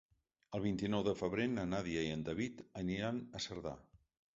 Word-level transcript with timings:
El 0.57 0.63
vint-i-nou 0.63 1.03
de 1.09 1.13
febrer 1.21 1.47
na 1.53 1.67
Nàdia 1.75 2.09
i 2.09 2.13
en 2.17 2.27
David 2.33 2.67
aniran 2.87 3.25
a 3.41 3.49
Cerdà. 3.51 3.81